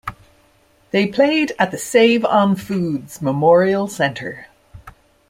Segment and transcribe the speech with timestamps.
[0.89, 4.47] They played at the Save-On-Foods Memorial Centre.